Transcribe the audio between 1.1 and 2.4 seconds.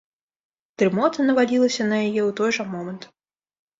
навалілася на яе ў